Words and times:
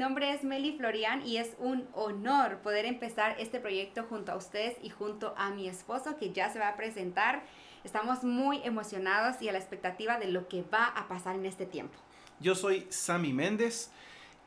nombre 0.00 0.32
es 0.32 0.44
Meli 0.44 0.72
Florian 0.78 1.26
y 1.26 1.36
es 1.36 1.50
un 1.58 1.86
honor 1.92 2.60
poder 2.62 2.86
empezar 2.86 3.36
este 3.38 3.60
proyecto 3.60 4.04
junto 4.08 4.32
a 4.32 4.36
ustedes 4.36 4.74
y 4.82 4.88
junto 4.88 5.34
a 5.36 5.50
mi 5.50 5.68
esposo 5.68 6.16
que 6.16 6.32
ya 6.32 6.50
se 6.50 6.58
va 6.58 6.68
a 6.68 6.76
presentar. 6.76 7.44
Estamos 7.84 8.24
muy 8.24 8.62
emocionados 8.64 9.42
y 9.42 9.50
a 9.50 9.52
la 9.52 9.58
expectativa 9.58 10.18
de 10.18 10.28
lo 10.28 10.48
que 10.48 10.62
va 10.62 10.86
a 10.86 11.06
pasar 11.06 11.36
en 11.36 11.44
este 11.44 11.66
tiempo. 11.66 11.98
Yo 12.40 12.54
soy 12.54 12.86
Sammy 12.88 13.34
Méndez 13.34 13.90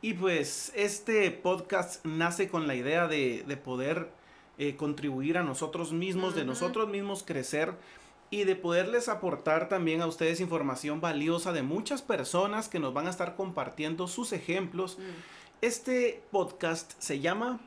y 0.02 0.16
pues 0.16 0.72
este 0.76 1.30
podcast 1.30 2.04
nace 2.04 2.50
con 2.50 2.66
la 2.66 2.74
idea 2.74 3.08
de, 3.08 3.46
poder 3.64 4.10
eh, 4.58 4.76
contribuir 4.76 5.38
a 5.38 5.44
nosotros 5.44 5.94
mismos, 5.94 6.34
de 6.34 6.46
nosotros 6.46 6.90
mismos 6.90 7.22
crecer 7.22 7.76
y 8.32 8.46
de 8.46 8.56
poderles 8.56 9.08
aportar 9.08 9.70
también 9.70 10.02
a 10.02 10.08
ustedes 10.08 10.40
información 10.40 11.00
valiosa 11.00 11.54
de 11.54 11.62
muchas 11.62 12.02
personas 12.02 12.70
que 12.70 12.80
nos 12.80 12.92
van 12.92 13.06
a 13.06 13.12
estar 13.12 13.36
compartiendo 13.36 14.08
sus 14.08 14.34
ejemplos. 14.34 14.98
Mm. 14.98 15.43
Este 15.64 16.22
podcast 16.30 16.92
se 17.00 17.22
llama 17.22 17.58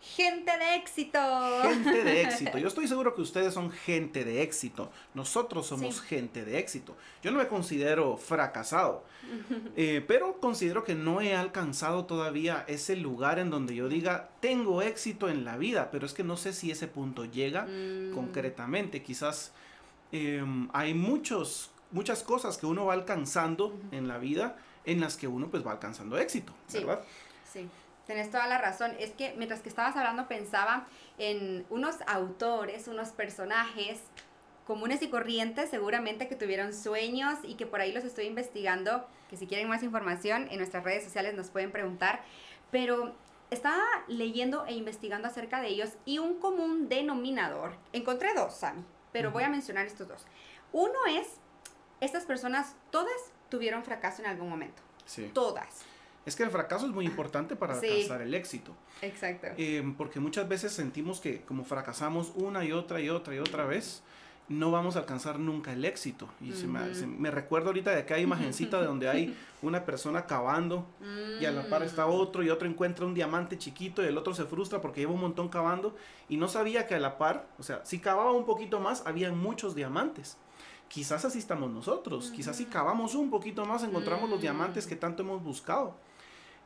Gente 0.00 0.50
de 0.56 0.76
éxito. 0.76 1.18
Gente 1.62 2.02
de 2.02 2.22
éxito. 2.22 2.56
Yo 2.56 2.68
estoy 2.68 2.88
seguro 2.88 3.14
que 3.14 3.20
ustedes 3.20 3.52
son 3.52 3.70
gente 3.70 4.24
de 4.24 4.40
éxito. 4.40 4.90
Nosotros 5.12 5.66
somos 5.66 6.00
gente 6.00 6.42
de 6.46 6.58
éxito. 6.58 6.96
Yo 7.22 7.30
no 7.32 7.38
me 7.38 7.46
considero 7.46 8.16
fracasado, 8.16 9.04
eh, 9.76 10.02
pero 10.08 10.40
considero 10.40 10.84
que 10.84 10.94
no 10.94 11.20
he 11.20 11.34
alcanzado 11.36 12.06
todavía 12.06 12.64
ese 12.66 12.96
lugar 12.96 13.38
en 13.38 13.50
donde 13.50 13.74
yo 13.74 13.90
diga, 13.90 14.30
tengo 14.40 14.80
éxito 14.80 15.28
en 15.28 15.44
la 15.44 15.58
vida, 15.58 15.90
pero 15.90 16.06
es 16.06 16.14
que 16.14 16.24
no 16.24 16.38
sé 16.38 16.54
si 16.54 16.70
ese 16.70 16.88
punto 16.88 17.26
llega 17.26 17.66
mm. 17.66 18.14
concretamente. 18.14 19.02
Quizás 19.02 19.52
Em, 20.16 20.68
hay 20.72 20.94
muchos, 20.94 21.70
muchas 21.90 22.22
cosas 22.22 22.56
que 22.56 22.66
uno 22.66 22.86
va 22.86 22.92
alcanzando 22.92 23.76
en 23.90 24.06
la 24.06 24.18
vida 24.18 24.56
en 24.84 25.00
las 25.00 25.16
que 25.16 25.26
uno 25.26 25.48
pues 25.48 25.66
va 25.66 25.72
alcanzando 25.72 26.16
éxito, 26.18 26.52
¿verdad? 26.72 27.02
Sí. 27.54 27.70
Tienes 28.04 28.30
toda 28.30 28.46
la 28.46 28.58
razón. 28.58 28.94
Es 28.98 29.12
que 29.12 29.32
mientras 29.38 29.62
que 29.62 29.70
estabas 29.70 29.96
hablando 29.96 30.28
pensaba 30.28 30.86
en 31.16 31.64
unos 31.70 31.96
autores, 32.06 32.86
unos 32.86 33.08
personajes 33.12 34.02
comunes 34.66 35.00
y 35.00 35.08
corrientes, 35.08 35.70
seguramente 35.70 36.28
que 36.28 36.36
tuvieron 36.36 36.74
sueños 36.74 37.38
y 37.42 37.54
que 37.54 37.64
por 37.64 37.80
ahí 37.80 37.92
los 37.92 38.04
estoy 38.04 38.26
investigando, 38.26 39.06
que 39.30 39.38
si 39.38 39.46
quieren 39.46 39.68
más 39.68 39.82
información 39.82 40.48
en 40.50 40.58
nuestras 40.58 40.84
redes 40.84 41.04
sociales 41.04 41.34
nos 41.34 41.48
pueden 41.48 41.70
preguntar, 41.72 42.22
pero 42.70 43.14
estaba 43.50 43.82
leyendo 44.08 44.66
e 44.66 44.72
investigando 44.74 45.28
acerca 45.28 45.60
de 45.60 45.68
ellos 45.68 45.90
y 46.04 46.18
un 46.18 46.40
común 46.40 46.88
denominador, 46.88 47.76
encontré 47.92 48.34
dos, 48.34 48.54
Sammy 48.54 48.84
pero 49.14 49.30
voy 49.30 49.44
a 49.44 49.48
mencionar 49.48 49.86
estos 49.86 50.08
dos. 50.08 50.26
Uno 50.72 50.98
es, 51.08 51.38
estas 52.00 52.24
personas 52.26 52.74
todas 52.90 53.14
tuvieron 53.48 53.84
fracaso 53.84 54.20
en 54.22 54.28
algún 54.28 54.48
momento. 54.48 54.82
Sí. 55.06 55.30
Todas. 55.32 55.84
Es 56.26 56.36
que 56.36 56.42
el 56.42 56.50
fracaso 56.50 56.86
es 56.86 56.92
muy 56.92 57.04
importante 57.04 57.54
para 57.56 57.74
alcanzar 57.74 58.22
el 58.22 58.34
éxito. 58.34 58.74
Exacto. 59.02 59.48
Eh, 59.58 59.82
porque 59.98 60.20
muchas 60.20 60.48
veces 60.48 60.72
sentimos 60.72 61.20
que 61.20 61.42
como 61.42 61.64
fracasamos 61.64 62.32
una 62.34 62.64
y 62.64 62.72
otra 62.72 63.00
y 63.00 63.10
otra 63.10 63.34
y 63.34 63.38
otra 63.38 63.66
vez, 63.66 64.02
no 64.48 64.70
vamos 64.70 64.96
a 64.96 65.00
alcanzar 65.00 65.38
nunca 65.38 65.72
el 65.72 65.84
éxito. 65.84 66.28
Y 66.40 66.52
se 66.52 66.66
me, 66.66 67.30
recuerdo 67.30 67.68
ahorita 67.68 67.94
de 67.94 68.04
que 68.04 68.14
hay 68.14 68.22
imagencita 68.22 68.80
de 68.80 68.86
donde 68.86 69.08
hay 69.08 69.36
una 69.62 69.84
persona 69.84 70.26
cavando 70.26 70.86
y 71.40 71.44
a 71.44 71.50
la 71.50 71.68
par 71.68 71.82
está 71.82 72.06
mm. 72.06 72.10
otro 72.10 72.42
y 72.42 72.50
otro 72.50 72.68
encuentra 72.68 73.06
un 73.06 73.14
diamante 73.14 73.56
chiquito 73.56 74.02
y 74.02 74.06
el 74.06 74.18
otro 74.18 74.34
se 74.34 74.44
frustra 74.44 74.80
porque 74.80 75.00
lleva 75.00 75.12
un 75.12 75.20
montón 75.20 75.48
cavando 75.48 75.96
y 76.28 76.36
no 76.36 76.48
sabía 76.48 76.86
que 76.86 76.94
a 76.94 77.00
la 77.00 77.16
par, 77.16 77.46
o 77.58 77.62
sea, 77.62 77.84
si 77.84 77.98
cavaba 77.98 78.32
un 78.32 78.44
poquito 78.44 78.80
más, 78.80 79.06
había 79.06 79.32
muchos 79.32 79.74
diamantes. 79.74 80.36
Quizás 80.88 81.24
así 81.24 81.38
estamos 81.38 81.70
nosotros, 81.70 82.30
quizás 82.30 82.56
si 82.56 82.66
cavamos 82.66 83.14
un 83.14 83.30
poquito 83.30 83.64
más 83.64 83.82
encontramos 83.82 84.28
los 84.28 84.40
diamantes 84.40 84.86
que 84.86 84.96
tanto 84.96 85.22
hemos 85.22 85.42
buscado. 85.42 85.96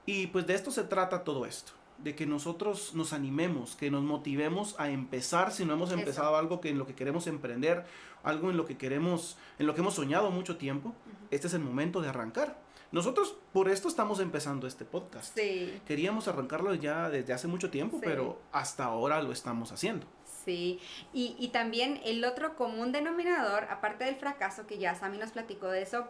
Y 0.08 0.28
pues 0.28 0.46
de 0.46 0.54
esto 0.54 0.70
se 0.70 0.84
trata 0.84 1.22
todo 1.22 1.44
esto 1.44 1.72
de 1.98 2.14
que 2.14 2.24
nosotros 2.24 2.94
nos 2.94 3.12
animemos, 3.12 3.76
que 3.76 3.90
nos 3.90 4.02
motivemos 4.02 4.74
a 4.78 4.88
empezar 4.88 5.52
si 5.52 5.66
no 5.66 5.74
hemos 5.74 5.92
empezado 5.92 6.34
algo 6.38 6.62
que 6.62 6.70
en 6.70 6.78
lo 6.78 6.86
que 6.86 6.94
queremos 6.94 7.26
emprender, 7.26 7.84
algo 8.22 8.48
en 8.48 8.56
lo 8.56 8.64
que 8.64 8.78
queremos, 8.78 9.36
en 9.58 9.66
lo 9.66 9.74
que 9.74 9.82
hemos 9.82 9.92
soñado 9.92 10.30
mucho 10.30 10.56
tiempo, 10.56 10.94
este 11.30 11.48
es 11.48 11.52
el 11.52 11.60
momento 11.60 12.00
de 12.00 12.08
arrancar. 12.08 12.56
Nosotros 12.90 13.36
por 13.52 13.68
esto 13.68 13.86
estamos 13.86 14.18
empezando 14.20 14.66
este 14.66 14.86
podcast. 14.86 15.36
Sí. 15.36 15.78
Queríamos 15.86 16.26
arrancarlo 16.26 16.72
ya 16.72 17.10
desde 17.10 17.34
hace 17.34 17.46
mucho 17.46 17.68
tiempo, 17.68 18.00
pero 18.02 18.40
hasta 18.50 18.84
ahora 18.84 19.22
lo 19.22 19.30
estamos 19.30 19.72
haciendo. 19.72 20.06
Sí, 20.42 20.80
y, 21.12 21.36
y, 21.38 21.48
también 21.48 22.00
el 22.02 22.24
otro 22.24 22.56
común 22.56 22.92
denominador, 22.92 23.64
aparte 23.64 24.04
del 24.04 24.16
fracaso, 24.16 24.66
que 24.66 24.78
ya 24.78 24.94
Sammy 24.94 25.18
nos 25.18 25.32
platicó 25.32 25.66
de 25.66 25.82
eso, 25.82 26.08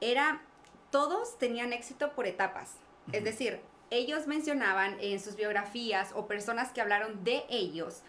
era 0.00 0.42
todos 0.90 1.38
tenían 1.38 1.72
éxito 1.72 2.10
por 2.10 2.26
etapas. 2.26 2.74
Es 3.12 3.24
decir, 3.24 3.60
ellos 3.90 4.26
mencionaban 4.26 4.96
en 5.00 5.20
sus 5.20 5.36
biografías 5.36 6.12
o 6.14 6.26
personas 6.26 6.72
que 6.72 6.80
hablaron 6.80 7.24
de 7.24 7.44
ellos, 7.48 8.02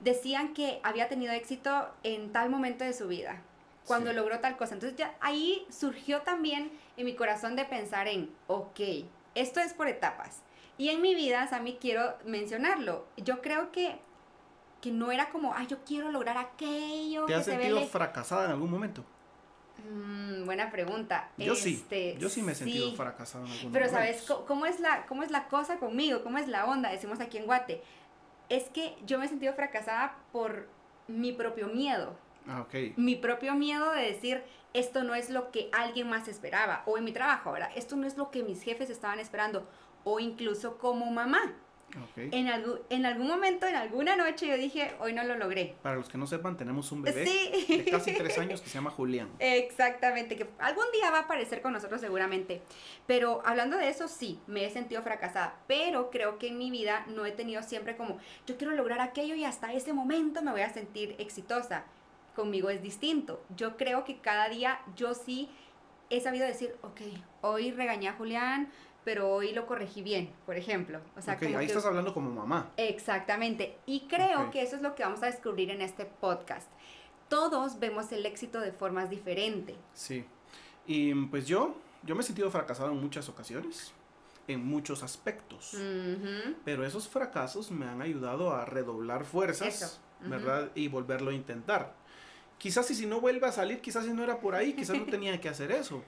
decían 0.00 0.54
que 0.54 0.80
había 0.82 1.08
tenido 1.08 1.32
éxito 1.32 1.88
en 2.02 2.32
tal 2.32 2.50
momento 2.50 2.84
de 2.84 2.92
su 2.92 3.08
vida, 3.08 3.42
cuando 3.86 4.12
logró 4.12 4.40
tal 4.40 4.56
cosa. 4.56 4.74
Entonces 4.74 4.96
ya 4.98 5.14
ahí 5.20 5.66
surgió 5.70 6.22
también 6.22 6.70
en 6.96 7.06
mi 7.06 7.14
corazón 7.14 7.56
de 7.56 7.64
pensar 7.64 8.06
en, 8.08 8.30
ok, 8.46 8.80
esto 9.34 9.60
es 9.60 9.74
por 9.74 9.88
etapas. 9.88 10.42
Y 10.76 10.88
en 10.88 11.00
mi 11.00 11.14
vida, 11.14 11.46
Sammy, 11.46 11.78
quiero 11.80 12.16
mencionarlo. 12.24 13.06
Yo 13.16 13.40
creo 13.40 13.70
que, 13.70 13.96
que 14.80 14.90
no 14.90 15.12
era 15.12 15.30
como, 15.30 15.54
ay, 15.54 15.66
yo 15.68 15.84
quiero 15.84 16.10
lograr 16.10 16.36
aquello. 16.36 17.26
¿Te 17.26 17.34
has 17.34 17.44
sentido 17.44 17.80
fracasada 17.86 18.46
en 18.46 18.50
algún 18.52 18.70
momento? 18.70 19.04
Mm, 19.90 20.46
buena 20.46 20.70
pregunta. 20.70 21.30
Yo 21.36 21.54
sí. 21.54 21.74
Este, 21.74 22.16
yo 22.18 22.28
sí 22.28 22.42
me 22.42 22.52
he 22.52 22.54
sentido 22.54 22.94
fracasado 22.94 23.44
en 23.46 23.52
algún 23.52 23.72
Pero 23.72 23.88
¿sabes 23.88 24.22
cómo 24.46 24.66
es, 24.66 24.80
la, 24.80 25.06
cómo 25.06 25.22
es 25.22 25.30
la 25.30 25.48
cosa 25.48 25.78
conmigo? 25.78 26.22
¿Cómo 26.22 26.38
es 26.38 26.48
la 26.48 26.66
onda? 26.66 26.90
Decimos 26.90 27.20
aquí 27.20 27.38
en 27.38 27.46
Guate. 27.46 27.82
Es 28.48 28.64
que 28.64 28.96
yo 29.06 29.18
me 29.18 29.26
he 29.26 29.28
sentido 29.28 29.52
fracasada 29.54 30.16
por 30.32 30.68
mi 31.08 31.32
propio 31.32 31.68
miedo. 31.68 32.16
Ah. 32.46 32.66
Mi 32.96 33.16
propio 33.16 33.54
miedo 33.54 33.90
de 33.92 34.02
decir, 34.02 34.42
esto 34.74 35.02
no 35.02 35.14
es 35.14 35.30
lo 35.30 35.50
que 35.50 35.70
alguien 35.72 36.08
más 36.08 36.28
esperaba. 36.28 36.82
O 36.86 36.98
en 36.98 37.04
mi 37.04 37.12
trabajo, 37.12 37.50
ahora, 37.50 37.70
esto 37.74 37.96
no 37.96 38.06
es 38.06 38.16
lo 38.16 38.30
que 38.30 38.42
mis 38.42 38.62
jefes 38.62 38.90
estaban 38.90 39.18
esperando. 39.18 39.66
O 40.04 40.20
incluso 40.20 40.78
como 40.78 41.10
mamá. 41.10 41.54
En, 42.16 42.48
algún, 42.48 42.80
en 42.90 43.06
algún 43.06 43.28
momento, 43.28 43.66
en 43.66 43.76
alguna 43.76 44.16
noche, 44.16 44.46
yo 44.46 44.56
dije, 44.56 44.94
hoy 45.00 45.12
no 45.12 45.24
lo 45.24 45.36
logré. 45.36 45.74
Para 45.82 45.96
los 45.96 46.08
que 46.08 46.18
no 46.18 46.26
sepan, 46.26 46.56
tenemos 46.56 46.90
un 46.92 47.02
bebé 47.02 47.24
de 47.24 47.84
casi 47.90 48.12
tres 48.14 48.38
años 48.38 48.60
que 48.60 48.68
se 48.68 48.74
llama 48.74 48.90
Julián. 48.90 49.30
Exactamente, 49.38 50.36
que 50.36 50.46
algún 50.58 50.84
día 50.92 51.10
va 51.10 51.18
a 51.18 51.22
aparecer 51.22 51.62
con 51.62 51.72
nosotros 51.72 52.00
seguramente. 52.00 52.62
Pero 53.06 53.42
hablando 53.44 53.76
de 53.76 53.88
eso, 53.88 54.08
sí, 54.08 54.40
me 54.46 54.64
he 54.64 54.70
sentido 54.70 55.02
fracasada. 55.02 55.56
Pero 55.66 56.10
creo 56.10 56.38
que 56.38 56.48
en 56.48 56.58
mi 56.58 56.70
vida 56.70 57.04
no 57.08 57.26
he 57.26 57.32
tenido 57.32 57.62
siempre 57.62 57.96
como, 57.96 58.18
yo 58.46 58.56
quiero 58.56 58.74
lograr 58.74 59.00
aquello 59.00 59.34
y 59.34 59.44
hasta 59.44 59.72
ese 59.72 59.92
momento 59.92 60.42
me 60.42 60.50
voy 60.50 60.62
a 60.62 60.72
sentir 60.72 61.14
exitosa. 61.18 61.84
Conmigo 62.34 62.68
es 62.70 62.82
distinto. 62.82 63.44
Yo 63.56 63.76
creo 63.76 64.04
que 64.04 64.18
cada 64.18 64.48
día 64.48 64.80
yo 64.96 65.14
sí 65.14 65.48
he 66.10 66.20
sabido 66.20 66.46
decir, 66.46 66.76
ok, 66.82 67.00
hoy 67.40 67.70
regañé 67.70 68.08
a 68.08 68.14
Julián, 68.14 68.70
pero 69.04 69.30
hoy 69.30 69.52
lo 69.52 69.66
corregí 69.66 70.02
bien, 70.02 70.32
por 70.46 70.56
ejemplo. 70.56 71.00
O 71.16 71.22
sea, 71.22 71.38
ahí 71.40 71.66
estás 71.66 71.84
hablando 71.84 72.14
como 72.14 72.30
mamá. 72.30 72.72
Exactamente. 72.76 73.76
Y 73.86 74.06
creo 74.08 74.50
que 74.50 74.62
eso 74.62 74.76
es 74.76 74.82
lo 74.82 74.94
que 74.94 75.02
vamos 75.02 75.22
a 75.22 75.26
descubrir 75.26 75.70
en 75.70 75.82
este 75.82 76.06
podcast. 76.06 76.68
Todos 77.28 77.78
vemos 77.78 78.10
el 78.12 78.24
éxito 78.26 78.60
de 78.60 78.72
formas 78.72 79.10
diferentes. 79.10 79.76
Sí. 79.92 80.24
Y 80.86 81.14
pues 81.26 81.46
yo, 81.46 81.76
yo 82.02 82.14
me 82.14 82.22
he 82.22 82.24
sentido 82.24 82.50
fracasado 82.50 82.92
en 82.92 83.00
muchas 83.00 83.28
ocasiones, 83.28 83.92
en 84.48 84.64
muchos 84.64 85.02
aspectos. 85.02 85.76
Pero 86.64 86.84
esos 86.86 87.08
fracasos 87.08 87.70
me 87.70 87.86
han 87.86 88.00
ayudado 88.02 88.54
a 88.54 88.64
redoblar 88.64 89.24
fuerzas, 89.24 90.00
¿verdad? 90.20 90.70
Y 90.74 90.88
volverlo 90.88 91.30
a 91.30 91.34
intentar. 91.34 91.94
Quizás 92.58 92.86
si, 92.86 92.94
si 92.94 93.06
no 93.06 93.20
vuelve 93.20 93.46
a 93.46 93.52
salir, 93.52 93.80
quizás 93.80 94.04
si 94.04 94.12
no 94.12 94.22
era 94.22 94.40
por 94.40 94.54
ahí, 94.54 94.72
quizás 94.72 94.96
no 94.96 95.04
tenía 95.10 95.40
que 95.40 95.48
hacer 95.48 95.70
eso 95.72 96.02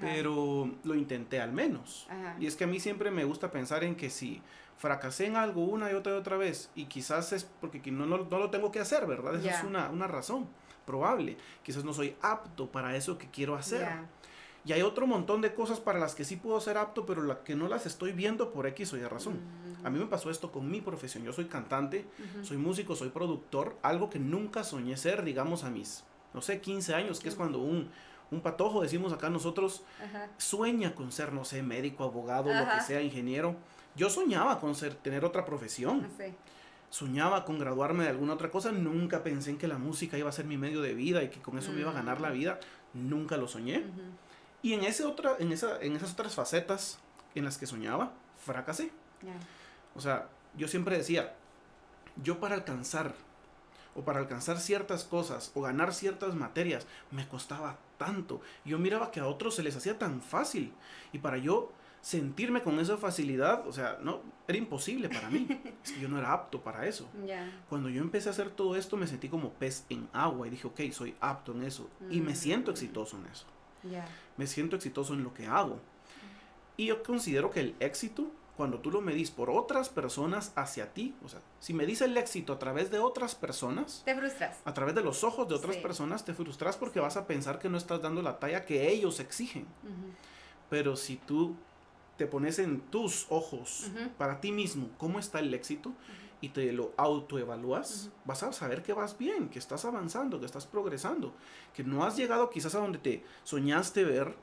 pero 0.00 0.70
lo 0.84 0.94
intenté 0.94 1.40
al 1.40 1.52
menos. 1.52 2.06
Y 2.38 2.46
es 2.46 2.56
que 2.56 2.64
a 2.64 2.66
mí 2.66 2.80
siempre 2.80 3.10
me 3.10 3.24
gusta 3.24 3.50
pensar 3.50 3.84
en 3.84 3.96
que 3.96 4.10
si 4.10 4.42
fracasé 4.76 5.26
en 5.26 5.36
algo 5.36 5.64
una 5.64 5.90
y 5.90 5.94
otra 5.94 6.12
y 6.12 6.16
otra 6.16 6.36
vez, 6.36 6.70
y 6.74 6.86
quizás 6.86 7.32
es 7.32 7.44
porque 7.44 7.90
no, 7.90 8.06
no, 8.06 8.18
lo 8.18 8.50
tengo 8.50 8.72
que 8.72 8.80
hacer, 8.80 9.06
¿verdad? 9.06 9.34
Esa 9.36 9.58
es 9.58 9.64
una, 9.64 9.90
una, 9.90 10.06
razón 10.06 10.48
probable. 10.86 11.36
Quizás 11.62 11.84
no 11.84 11.92
soy 11.92 12.16
apto 12.22 12.70
para 12.70 12.96
eso 12.96 13.18
que 13.18 13.28
quiero 13.30 13.54
hacer. 13.56 13.88
Y 14.64 14.72
hay 14.72 14.82
otro 14.82 15.06
montón 15.06 15.40
de 15.40 15.54
cosas 15.54 15.80
para 15.80 15.98
las 15.98 16.14
que 16.14 16.24
sí 16.24 16.36
puedo 16.36 16.60
ser 16.60 16.76
apto, 16.76 17.06
pero 17.06 17.22
la 17.22 17.42
que 17.42 17.54
no 17.54 17.66
las 17.68 17.86
estoy 17.86 18.12
viendo 18.12 18.52
por 18.52 18.66
X 18.66 18.92
o 18.92 18.98
Y 18.98 19.04
razón. 19.04 19.40
A 19.84 19.90
mí 19.90 19.98
me 19.98 20.06
pasó 20.06 20.30
esto 20.30 20.50
con 20.52 20.70
mi 20.70 20.80
profesión. 20.80 21.24
Yo 21.24 21.32
soy 21.32 21.46
cantante, 21.46 22.06
soy 22.42 22.56
músico, 22.56 22.96
soy 22.96 23.10
productor, 23.10 23.76
algo 23.82 24.10
que 24.10 24.18
nunca 24.18 24.64
soñé 24.64 24.96
ser, 24.96 25.24
digamos, 25.24 25.64
a 25.64 25.70
mis, 25.70 26.04
no 26.34 26.42
sé, 26.42 26.60
15 26.60 26.94
años, 26.94 27.20
que 27.20 27.28
es 27.28 27.34
cuando 27.34 27.58
un, 27.58 27.88
un 28.30 28.40
patojo, 28.40 28.82
decimos 28.82 29.12
acá 29.12 29.30
nosotros, 29.30 29.82
sueña 30.38 30.94
con 30.94 31.12
ser, 31.12 31.32
no 31.32 31.44
sé, 31.44 31.62
médico, 31.62 32.04
abogado, 32.04 32.52
lo 32.52 32.68
que 32.72 32.80
sea, 32.80 33.02
ingeniero. 33.02 33.56
Yo 33.96 34.08
soñaba 34.08 34.60
con 34.60 34.74
ser, 34.74 34.94
tener 34.94 35.24
otra 35.24 35.44
profesión. 35.44 36.06
Soñaba 36.90 37.44
con 37.44 37.58
graduarme 37.58 38.04
de 38.04 38.10
alguna 38.10 38.34
otra 38.34 38.50
cosa. 38.50 38.72
Nunca 38.72 39.22
pensé 39.22 39.50
en 39.50 39.58
que 39.58 39.68
la 39.68 39.78
música 39.78 40.18
iba 40.18 40.28
a 40.28 40.32
ser 40.32 40.44
mi 40.44 40.56
medio 40.56 40.80
de 40.82 40.94
vida 40.94 41.22
y 41.22 41.28
que 41.28 41.40
con 41.40 41.56
eso 41.58 41.72
me 41.72 41.80
iba 41.80 41.90
a 41.90 41.94
ganar 41.94 42.20
la 42.20 42.30
mm. 42.30 42.34
vida. 42.34 42.60
Nunca 42.94 43.36
lo 43.36 43.46
soñé. 43.46 43.84
Y 44.62 44.74
en, 44.74 44.84
ese 44.84 45.04
otra, 45.04 45.36
en, 45.38 45.52
esa, 45.52 45.80
en 45.80 45.96
esas 45.96 46.12
otras 46.12 46.34
facetas 46.34 46.98
en 47.34 47.44
las 47.44 47.58
que 47.58 47.66
soñaba, 47.66 48.12
fracasé. 48.44 48.90
O 49.94 50.00
sea, 50.00 50.28
yo 50.56 50.68
siempre 50.68 50.96
decía, 50.96 51.34
yo 52.22 52.40
para 52.40 52.54
alcanzar 52.54 53.14
o 53.94 54.02
para 54.02 54.20
alcanzar 54.20 54.58
ciertas 54.58 55.04
cosas 55.04 55.50
o 55.54 55.62
ganar 55.62 55.92
ciertas 55.92 56.34
materias 56.34 56.86
me 57.10 57.26
costaba 57.26 57.78
tanto. 57.98 58.40
Yo 58.64 58.78
miraba 58.78 59.10
que 59.10 59.20
a 59.20 59.26
otros 59.26 59.54
se 59.54 59.62
les 59.62 59.76
hacía 59.76 59.98
tan 59.98 60.20
fácil 60.20 60.72
y 61.12 61.18
para 61.18 61.38
yo 61.38 61.72
sentirme 62.00 62.62
con 62.62 62.80
esa 62.80 62.96
facilidad, 62.96 63.66
o 63.66 63.72
sea, 63.72 63.98
no, 64.02 64.22
era 64.48 64.56
imposible 64.56 65.08
para 65.08 65.28
mí. 65.28 65.46
es 65.84 65.92
que 65.92 66.00
yo 66.00 66.08
no 66.08 66.18
era 66.18 66.32
apto 66.32 66.62
para 66.62 66.86
eso. 66.86 67.08
Cuando 67.68 67.88
yo 67.88 68.00
empecé 68.00 68.28
a 68.28 68.32
hacer 68.32 68.50
todo 68.50 68.76
esto, 68.76 68.96
me 68.96 69.06
sentí 69.06 69.28
como 69.28 69.50
pez 69.50 69.84
en 69.90 70.08
agua 70.12 70.46
y 70.46 70.50
dije, 70.50 70.66
ok, 70.66 70.80
soy 70.92 71.14
apto 71.20 71.52
en 71.52 71.64
eso. 71.64 71.88
Y 72.10 72.20
me 72.20 72.34
siento 72.34 72.70
mm. 72.70 72.74
exitoso 72.74 73.18
en 73.18 73.26
eso. 73.26 73.46
Me 74.36 74.46
siento 74.46 74.76
exitoso 74.76 75.14
en 75.14 75.24
lo 75.24 75.34
que 75.34 75.46
hago. 75.46 75.80
Y 76.76 76.86
yo 76.86 77.02
considero 77.02 77.50
que 77.50 77.60
el 77.60 77.74
éxito, 77.80 78.30
cuando 78.60 78.80
tú 78.80 78.90
lo 78.90 79.00
medís 79.00 79.30
por 79.30 79.48
otras 79.48 79.88
personas 79.88 80.52
hacia 80.54 80.92
ti, 80.92 81.14
o 81.24 81.30
sea, 81.30 81.40
si 81.60 81.72
me 81.72 81.86
dice 81.86 82.04
el 82.04 82.14
éxito 82.18 82.52
a 82.52 82.58
través 82.58 82.90
de 82.90 82.98
otras 82.98 83.34
personas, 83.34 84.02
te 84.04 84.14
frustras. 84.14 84.58
A 84.66 84.74
través 84.74 84.94
de 84.94 85.00
los 85.00 85.24
ojos 85.24 85.48
de 85.48 85.54
otras 85.54 85.78
personas, 85.78 86.26
te 86.26 86.34
frustras 86.34 86.76
porque 86.76 87.00
vas 87.00 87.16
a 87.16 87.26
pensar 87.26 87.58
que 87.58 87.70
no 87.70 87.78
estás 87.78 88.02
dando 88.02 88.20
la 88.20 88.38
talla 88.38 88.66
que 88.66 88.90
ellos 88.90 89.18
exigen. 89.18 89.66
Pero 90.68 90.94
si 90.96 91.16
tú 91.16 91.56
te 92.18 92.26
pones 92.26 92.58
en 92.58 92.80
tus 92.80 93.24
ojos 93.30 93.90
para 94.18 94.42
ti 94.42 94.52
mismo 94.52 94.90
cómo 94.98 95.18
está 95.18 95.38
el 95.38 95.54
éxito 95.54 95.94
y 96.42 96.50
te 96.50 96.70
lo 96.74 96.92
autoevalúas, 96.98 98.10
vas 98.26 98.42
a 98.42 98.52
saber 98.52 98.82
que 98.82 98.92
vas 98.92 99.16
bien, 99.16 99.48
que 99.48 99.58
estás 99.58 99.86
avanzando, 99.86 100.38
que 100.38 100.44
estás 100.44 100.66
progresando, 100.66 101.32
que 101.72 101.82
no 101.82 102.04
has 102.04 102.14
llegado 102.14 102.50
quizás 102.50 102.74
a 102.74 102.80
donde 102.80 102.98
te 102.98 103.24
soñaste 103.42 104.04
ver, 104.04 104.36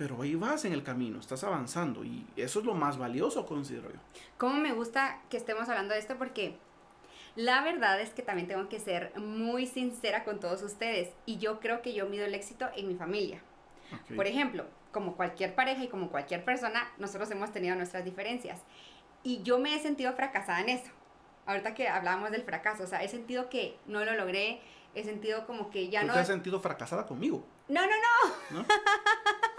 pero 0.00 0.22
ahí 0.22 0.34
vas 0.34 0.64
en 0.64 0.72
el 0.72 0.82
camino, 0.82 1.20
estás 1.20 1.44
avanzando 1.44 2.04
y 2.04 2.26
eso 2.34 2.60
es 2.60 2.64
lo 2.64 2.72
más 2.72 2.96
valioso, 2.96 3.44
considero 3.44 3.90
yo. 3.92 3.98
Cómo 4.38 4.54
me 4.54 4.72
gusta 4.72 5.20
que 5.28 5.36
estemos 5.36 5.68
hablando 5.68 5.92
de 5.92 6.00
esto 6.00 6.16
porque 6.16 6.56
la 7.36 7.60
verdad 7.60 8.00
es 8.00 8.08
que 8.08 8.22
también 8.22 8.48
tengo 8.48 8.66
que 8.70 8.80
ser 8.80 9.12
muy 9.18 9.66
sincera 9.66 10.24
con 10.24 10.40
todos 10.40 10.62
ustedes 10.62 11.10
y 11.26 11.36
yo 11.36 11.60
creo 11.60 11.82
que 11.82 11.92
yo 11.92 12.06
mido 12.06 12.24
el 12.24 12.34
éxito 12.34 12.66
en 12.74 12.88
mi 12.88 12.94
familia. 12.94 13.42
Por 14.16 14.26
ejemplo, 14.26 14.64
como 14.90 15.16
cualquier 15.16 15.54
pareja 15.54 15.84
y 15.84 15.88
como 15.88 16.08
cualquier 16.08 16.46
persona, 16.46 16.90
nosotros 16.96 17.30
hemos 17.30 17.52
tenido 17.52 17.76
nuestras 17.76 18.02
diferencias. 18.02 18.62
Y 19.22 19.42
yo 19.42 19.58
me 19.58 19.76
he 19.76 19.80
sentido 19.80 20.14
fracasada 20.14 20.62
en 20.62 20.70
eso. 20.70 20.90
Ahorita 21.44 21.74
que 21.74 21.88
hablábamos 21.88 22.30
del 22.30 22.44
fracaso, 22.44 22.84
o 22.84 22.86
sea, 22.86 23.02
he 23.02 23.08
sentido 23.08 23.50
que 23.50 23.76
no 23.84 24.02
lo 24.02 24.14
logré, 24.14 24.62
he 24.94 25.04
sentido 25.04 25.46
como 25.46 25.68
que 25.68 25.90
ya 25.90 26.04
no... 26.04 26.14
¿Te 26.14 26.20
has 26.20 26.26
sentido 26.26 26.58
fracasada 26.58 27.04
conmigo? 27.04 27.44
No, 27.68 27.82
no, 27.82 27.92
no. 28.50 28.60
¿No? 28.62 28.66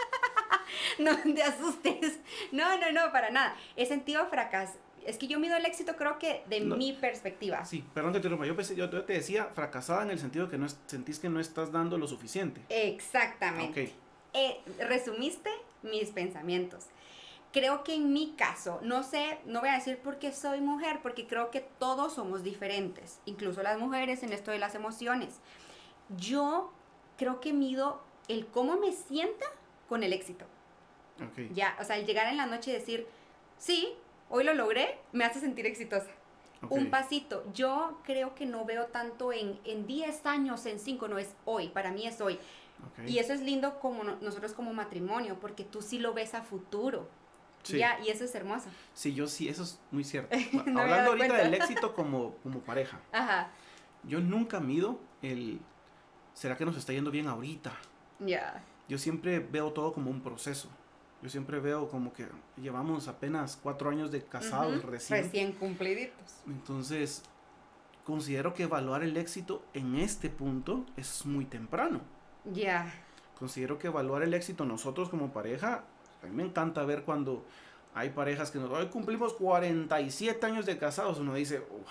no 0.98 1.16
te 1.34 1.42
asustes. 1.42 2.18
No, 2.50 2.78
no, 2.78 2.92
no, 2.92 3.12
para 3.12 3.30
nada. 3.30 3.56
He 3.76 3.86
sentido 3.86 4.26
fracaso. 4.26 4.74
Es 5.06 5.18
que 5.18 5.26
yo 5.26 5.40
mido 5.40 5.56
el 5.56 5.66
éxito 5.66 5.96
creo 5.96 6.18
que 6.18 6.44
de 6.48 6.60
mi 6.60 6.92
perspectiva. 6.92 7.64
Sí, 7.64 7.84
perdón 7.92 8.12
te 8.12 8.18
interrumpa. 8.18 8.46
Yo, 8.46 8.54
yo, 8.54 9.04
te 9.04 9.12
decía 9.12 9.46
fracasada 9.52 10.02
en 10.02 10.10
el 10.10 10.18
sentido 10.18 10.48
que 10.48 10.58
no 10.58 10.66
sentís 10.86 11.18
que 11.18 11.28
no 11.28 11.40
estás 11.40 11.72
dando 11.72 11.98
lo 11.98 12.06
suficiente. 12.06 12.60
Exactamente. 12.68 13.84
Ok. 13.84 13.90
Eh, 14.34 14.60
resumiste 14.88 15.50
mis 15.82 16.10
pensamientos. 16.10 16.86
Creo 17.52 17.84
que 17.84 17.94
en 17.94 18.12
mi 18.14 18.32
caso, 18.32 18.80
no 18.82 19.02
sé, 19.02 19.38
no 19.44 19.60
voy 19.60 19.68
a 19.68 19.74
decir 19.74 19.98
porque 20.02 20.32
soy 20.32 20.62
mujer, 20.62 21.00
porque 21.02 21.26
creo 21.26 21.50
que 21.50 21.60
todos 21.60 22.14
somos 22.14 22.42
diferentes, 22.42 23.18
incluso 23.26 23.62
las 23.62 23.78
mujeres 23.78 24.22
en 24.22 24.32
esto 24.32 24.52
de 24.52 24.58
las 24.58 24.74
emociones. 24.74 25.34
Yo 26.16 26.72
creo 27.18 27.40
que 27.40 27.52
mido 27.52 28.00
el 28.28 28.46
cómo 28.46 28.78
me 28.78 28.92
sienta 28.92 29.44
con 29.86 30.02
el 30.02 30.14
éxito. 30.14 30.46
Ya, 31.52 31.76
o 31.80 31.84
sea, 31.84 31.96
el 31.96 32.06
llegar 32.06 32.26
en 32.28 32.36
la 32.36 32.46
noche 32.46 32.70
y 32.70 32.74
decir, 32.74 33.06
sí, 33.58 33.94
hoy 34.28 34.44
lo 34.44 34.54
logré, 34.54 34.98
me 35.12 35.24
hace 35.24 35.40
sentir 35.40 35.66
exitosa. 35.66 36.10
Un 36.70 36.90
pasito. 36.90 37.44
Yo 37.52 37.98
creo 38.04 38.34
que 38.34 38.46
no 38.46 38.64
veo 38.64 38.86
tanto 38.86 39.32
en, 39.32 39.58
en 39.64 39.86
10 39.86 40.26
años, 40.26 40.64
en 40.66 40.78
5, 40.78 41.08
no 41.08 41.18
es 41.18 41.34
hoy, 41.44 41.68
para 41.68 41.90
mí 41.90 42.06
es 42.06 42.20
hoy. 42.20 42.38
Y 43.06 43.18
eso 43.18 43.32
es 43.32 43.40
lindo 43.40 43.78
como 43.80 44.04
nosotros 44.04 44.52
como 44.52 44.72
matrimonio, 44.72 45.38
porque 45.40 45.64
tú 45.64 45.82
sí 45.82 45.98
lo 45.98 46.14
ves 46.14 46.34
a 46.34 46.42
futuro. 46.42 47.08
Ya, 47.64 47.98
y 48.04 48.08
eso 48.10 48.24
es 48.24 48.34
hermoso. 48.34 48.68
Sí, 48.92 49.14
yo 49.14 49.28
sí, 49.28 49.48
eso 49.48 49.62
es 49.62 49.78
muy 49.90 50.02
cierto. 50.04 50.36
Hablando 50.58 51.12
ahorita 51.12 51.36
del 51.36 51.54
éxito 51.54 51.94
como, 51.94 52.34
como 52.42 52.60
pareja. 52.60 53.00
Ajá. 53.12 53.50
Yo 54.04 54.20
nunca 54.20 54.58
mido 54.58 54.98
el, 55.22 55.60
¿será 56.34 56.56
que 56.56 56.64
nos 56.64 56.76
está 56.76 56.92
yendo 56.92 57.10
bien 57.10 57.28
ahorita? 57.28 57.72
Ya. 58.18 58.64
Yo 58.88 58.98
siempre 58.98 59.38
veo 59.38 59.72
todo 59.72 59.92
como 59.92 60.10
un 60.10 60.22
proceso. 60.22 60.68
Yo 61.22 61.28
siempre 61.28 61.60
veo 61.60 61.88
como 61.88 62.12
que 62.12 62.26
llevamos 62.56 63.06
apenas 63.06 63.56
cuatro 63.62 63.90
años 63.90 64.10
de 64.10 64.24
casados 64.24 64.84
recién. 64.84 65.22
Recién 65.22 65.52
cumpliditos. 65.52 66.42
Entonces, 66.46 67.22
considero 68.04 68.54
que 68.54 68.64
evaluar 68.64 69.04
el 69.04 69.16
éxito 69.16 69.62
en 69.72 69.94
este 69.96 70.30
punto 70.30 70.84
es 70.96 71.24
muy 71.24 71.44
temprano. 71.44 72.00
Ya. 72.52 72.92
Considero 73.38 73.78
que 73.78 73.86
evaluar 73.86 74.22
el 74.22 74.34
éxito 74.34 74.64
nosotros 74.64 75.08
como 75.08 75.32
pareja, 75.32 75.84
a 76.22 76.26
mí 76.26 76.32
me 76.34 76.42
encanta 76.42 76.84
ver 76.84 77.04
cuando 77.04 77.44
hay 77.94 78.10
parejas 78.10 78.50
que 78.50 78.58
nos, 78.58 78.70
hoy 78.70 78.86
cumplimos 78.86 79.34
47 79.34 80.44
años 80.44 80.66
de 80.66 80.78
casados, 80.78 81.18
uno 81.18 81.34
dice, 81.34 81.60
wow. 81.60 81.84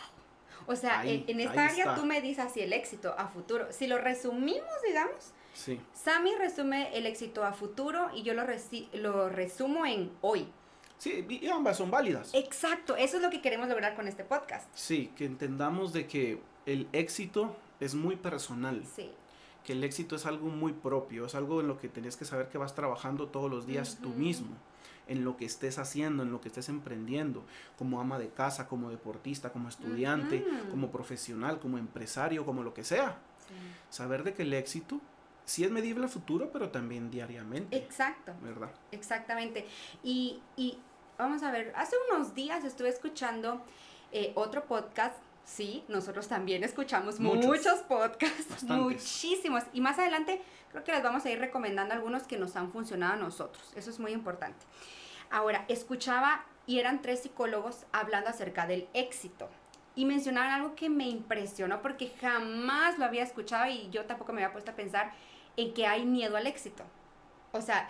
O 0.67 0.75
sea, 0.75 1.03
en, 1.05 1.39
esta 1.39 1.67
área 1.67 1.95
tú 1.95 2.05
me 2.05 2.21
dices 2.21 2.45
así 2.45 2.61
el 2.61 2.73
éxito 2.73 3.13
a 3.17 3.27
futuro. 3.27 3.67
Si 3.71 3.87
lo 3.87 3.97
resumimos, 3.97 4.69
digamos, 4.85 5.31
sí. 5.53 5.79
Sammy 5.93 6.35
resume 6.35 6.95
el 6.97 7.05
éxito 7.05 7.43
a 7.43 7.53
futuro 7.53 8.09
y 8.13 8.23
yo 8.23 8.33
lo, 8.33 8.43
lo 8.93 9.29
resumo 9.29 9.85
en 9.85 10.11
hoy. 10.21 10.47
Sí, 10.97 11.25
y 11.27 11.47
ambas 11.47 11.77
son 11.77 11.89
válidas. 11.89 12.31
Exacto, 12.33 12.95
eso 12.95 13.17
es 13.17 13.23
lo 13.23 13.29
que 13.31 13.41
queremos 13.41 13.67
lograr 13.67 13.95
con 13.95 14.07
este 14.07 14.23
podcast. 14.23 14.69
Sí, 14.75 15.11
que 15.15 15.25
entendamos 15.25 15.93
de 15.93 16.05
que 16.05 16.39
el 16.67 16.87
éxito 16.93 17.55
es 17.79 17.95
muy 17.95 18.15
personal. 18.15 18.83
Sí 18.95 19.09
que 19.63 19.73
el 19.73 19.83
éxito 19.83 20.15
es 20.15 20.25
algo 20.25 20.47
muy 20.47 20.73
propio, 20.73 21.25
es 21.25 21.35
algo 21.35 21.61
en 21.61 21.67
lo 21.67 21.77
que 21.77 21.87
tenés 21.87 22.17
que 22.17 22.25
saber 22.25 22.49
que 22.49 22.57
vas 22.57 22.73
trabajando 22.73 23.27
todos 23.27 23.49
los 23.49 23.65
días 23.67 23.99
tú 24.01 24.09
mismo, 24.09 24.55
en 25.11 25.25
lo 25.25 25.35
que 25.35 25.43
estés 25.43 25.77
haciendo, 25.77 26.23
en 26.23 26.31
lo 26.31 26.39
que 26.39 26.47
estés 26.47 26.69
emprendiendo, 26.69 27.43
como 27.77 27.99
ama 27.99 28.17
de 28.17 28.29
casa, 28.29 28.69
como 28.69 28.89
deportista, 28.89 29.51
como 29.51 29.67
estudiante, 29.67 30.45
como 30.69 30.89
profesional, 30.89 31.59
como 31.59 31.77
empresario, 31.77 32.45
como 32.45 32.63
lo 32.63 32.73
que 32.73 32.85
sea. 32.85 33.17
Saber 33.89 34.23
de 34.23 34.33
que 34.33 34.43
el 34.43 34.53
éxito 34.53 35.01
sí 35.43 35.65
es 35.65 35.71
medible 35.71 36.05
a 36.05 36.07
futuro, 36.07 36.49
pero 36.53 36.69
también 36.69 37.11
diariamente. 37.11 37.75
Exacto. 37.75 38.31
¿Verdad? 38.41 38.71
Exactamente. 38.93 39.67
Y, 40.01 40.41
y 40.55 40.77
vamos 41.17 41.43
a 41.43 41.51
ver, 41.51 41.73
hace 41.75 41.97
unos 42.09 42.33
días 42.33 42.63
estuve 42.63 42.87
escuchando 42.87 43.61
eh, 44.13 44.31
otro 44.35 44.63
podcast 44.65 45.17
Sí, 45.43 45.83
nosotros 45.87 46.27
también 46.27 46.63
escuchamos 46.63 47.19
muchos, 47.19 47.79
podcasts, 47.79 48.63
muchísimos. 48.63 49.63
Y 49.73 49.81
más 49.81 49.99
adelante 49.99 50.41
creo 50.71 50.83
que 50.83 50.91
les 50.91 51.03
vamos 51.03 51.25
a 51.25 51.29
ir 51.29 51.39
recomendando 51.39 51.93
algunos 51.93 52.23
que 52.23 52.37
nos 52.37 52.55
han 52.55 52.71
funcionado 52.71 53.13
a 53.13 53.17
nosotros. 53.17 53.71
Eso 53.75 53.89
es 53.89 53.99
muy 53.99 54.11
importante. 54.11 54.65
Ahora, 55.29 55.65
escuchaba 55.67 56.45
y 56.67 56.79
eran 56.79 57.01
tres 57.01 57.21
psicólogos 57.21 57.85
hablando 57.91 58.29
acerca 58.29 58.67
del 58.67 58.87
éxito. 58.93 59.49
Y 59.95 60.05
mencionaron 60.05 60.51
algo 60.51 60.75
que 60.75 60.89
me 60.89 61.07
impresionó 61.07 61.81
porque 61.81 62.13
jamás 62.21 62.97
lo 62.97 63.05
había 63.05 63.23
escuchado 63.23 63.69
y 63.69 63.89
yo 63.89 64.05
tampoco 64.05 64.31
me 64.31 64.41
había 64.41 64.53
puesto 64.53 64.71
a 64.71 64.75
pensar 64.75 65.11
en 65.57 65.73
que 65.73 65.85
hay 65.85 66.05
miedo 66.05 66.37
al 66.37 66.47
éxito. 66.47 66.83
O 67.51 67.61
sea, 67.61 67.89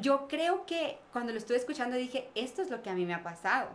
yo 0.00 0.26
creo 0.26 0.66
que 0.66 0.98
cuando 1.12 1.32
lo 1.32 1.38
estuve 1.38 1.56
escuchando 1.56 1.96
dije, 1.96 2.28
esto 2.34 2.62
es 2.62 2.70
lo 2.70 2.82
que 2.82 2.90
a 2.90 2.94
mí 2.94 3.06
me 3.06 3.14
ha 3.14 3.22
pasado 3.22 3.68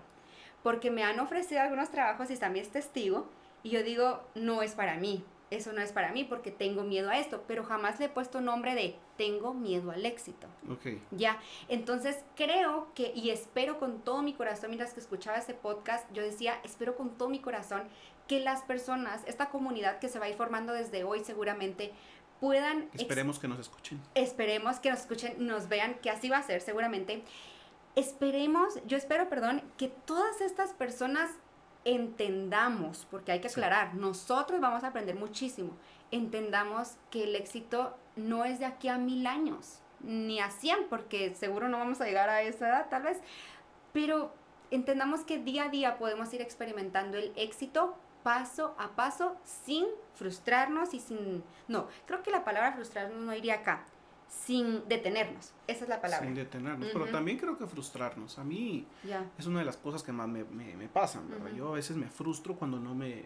porque 0.66 0.90
me 0.90 1.04
han 1.04 1.20
ofrecido 1.20 1.62
algunos 1.62 1.92
trabajos 1.92 2.32
y 2.32 2.38
también 2.38 2.66
es 2.66 2.72
testigo 2.72 3.30
y 3.62 3.70
yo 3.70 3.84
digo, 3.84 4.24
no 4.34 4.64
es 4.64 4.72
para 4.72 4.96
mí, 4.96 5.24
eso 5.52 5.72
no 5.74 5.80
es 5.80 5.92
para 5.92 6.12
mí 6.12 6.24
porque 6.24 6.50
tengo 6.50 6.82
miedo 6.82 7.12
a 7.12 7.20
esto, 7.20 7.44
pero 7.48 7.64
jamás 7.64 8.00
le 8.00 8.06
he 8.06 8.10
puesto 8.10 8.42
nombre 8.42 8.74
de 8.74 8.96
tengo 9.16 9.54
miedo 9.54 9.92
al 9.92 10.04
éxito. 10.08 10.48
Ok. 10.68 10.98
Ya, 11.12 11.40
entonces 11.70 12.18
creo 12.36 12.88
que 12.96 13.12
y 13.14 13.30
espero 13.30 13.78
con 13.78 14.00
todo 14.00 14.24
mi 14.24 14.34
corazón, 14.34 14.72
mientras 14.72 14.96
que 14.96 15.02
escuchaba 15.02 15.38
este 15.38 15.54
podcast, 15.54 16.12
yo 16.14 16.24
decía, 16.24 16.60
espero 16.64 16.96
con 16.96 17.12
todo 17.12 17.30
mi 17.30 17.42
corazón 17.42 17.84
que 18.28 18.40
las 18.40 18.64
personas, 18.64 19.22
esta 19.28 19.50
comunidad 19.50 20.00
que 20.00 20.10
se 20.10 20.18
va 20.18 20.26
a 20.26 20.30
ir 20.30 20.36
formando 20.36 20.74
desde 20.74 21.04
hoy 21.04 21.24
seguramente, 21.24 21.92
puedan... 22.40 22.90
Esperemos 22.96 23.38
que 23.38 23.48
nos 23.48 23.60
escuchen. 23.60 24.02
Esperemos 24.16 24.80
que 24.80 24.90
nos 24.90 25.02
escuchen, 25.02 25.46
nos 25.46 25.70
vean, 25.70 25.94
que 26.02 26.10
así 26.10 26.28
va 26.28 26.40
a 26.40 26.44
ser 26.44 26.60
seguramente 26.60 27.24
esperemos, 27.96 28.80
yo 28.86 28.98
espero, 28.98 29.30
perdón, 29.30 29.62
que 29.78 29.88
todas 29.88 30.42
estas 30.42 30.74
personas 30.74 31.32
entendamos, 31.86 33.08
porque 33.10 33.32
hay 33.32 33.40
que 33.40 33.48
aclarar, 33.48 33.94
nosotros 33.96 34.60
vamos 34.60 34.84
a 34.84 34.88
aprender 34.88 35.16
muchísimo, 35.16 35.72
entendamos 36.12 36.98
que 37.12 37.24
el 37.24 37.36
éxito 37.36 37.96
no 38.16 38.44
es 38.44 38.60
de 38.60 38.66
aquí 38.66 38.88
a 38.88 38.98
mil 38.98 39.28
años, 39.28 39.80
ni 40.02 40.40
a 40.40 40.50
cien, 40.50 40.88
porque 40.90 41.36
seguro 41.36 41.70
no 41.70 41.78
vamos 41.78 42.02
a 42.02 42.06
llegar 42.06 42.30
a 42.30 42.42
esa 42.42 42.68
edad 42.68 42.88
tal 42.90 43.04
vez, 43.04 43.20
pero 43.94 44.34
entendamos 44.72 45.22
que 45.22 45.38
día 45.38 45.66
a 45.66 45.70
día 45.70 45.98
podemos 45.98 46.34
ir 46.34 46.42
experimentando 46.42 47.18
el 47.18 47.32
éxito 47.36 47.96
paso 48.24 48.76
a 48.80 48.90
paso 48.96 49.38
sin 49.44 49.86
frustrarnos 50.16 50.96
y 50.96 51.00
sin... 51.00 51.44
No, 51.68 51.88
creo 52.08 52.24
que 52.24 52.32
la 52.32 52.44
palabra 52.44 52.74
frustrarnos 52.74 53.20
no 53.20 53.34
iría 53.36 53.56
acá, 53.56 53.86
sin 54.28 54.88
detenernos. 54.88 55.54
Esa 55.68 55.84
es 55.84 55.90
la 55.90 56.02
palabra. 56.02 56.26
Sin 56.26 56.36
detenernos. 56.36 56.90
Pero 56.92 57.06
también 57.08 57.38
creo 57.38 57.58
que 57.58 57.66
frustrarnos. 57.68 58.38
A 58.40 58.44
mí 58.44 58.86
es 59.38 59.46
una 59.46 59.60
de 59.60 59.66
las 59.66 59.78
cosas 59.78 60.04
que 60.04 60.12
más 60.12 60.28
me, 60.28 60.44
me, 60.44 60.88
pasan, 60.88 61.30
¿verdad? 61.30 61.52
Yo 61.56 61.70
a 61.70 61.76
veces 61.76 61.98
me 61.98 62.08
frustro 62.08 62.56
cuando 62.56 62.80
no 62.80 62.96
me, 62.96 63.26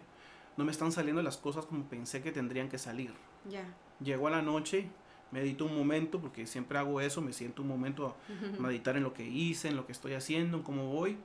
no 0.58 0.66
me 0.66 0.72
están 0.72 0.92
saliendo 0.92 1.22
las 1.22 1.38
cosas 1.38 1.66
como 1.66 1.84
pensé 1.86 2.22
que 2.22 2.32
tendrían 2.32 2.70
que 2.70 2.78
salir. 2.78 3.14
Ya. 3.50 3.66
Llego 4.00 4.28
a 4.28 4.32
la 4.32 4.42
noche, 4.42 4.90
medito 5.32 5.66
un 5.66 5.76
momento, 5.76 6.20
porque 6.20 6.48
siempre 6.48 6.78
hago 6.78 7.02
eso, 7.02 7.22
me 7.22 7.34
siento 7.34 7.62
un 7.62 7.68
momento 7.68 8.08
a 8.08 8.62
meditar 8.62 8.96
en 8.98 9.04
lo 9.04 9.14
que 9.14 9.26
hice, 9.26 9.68
en 9.68 9.76
lo 9.76 9.86
que 9.86 9.92
estoy 9.92 10.14
haciendo, 10.14 10.58
en 10.58 10.64
cómo 10.64 10.88
voy, 10.92 11.18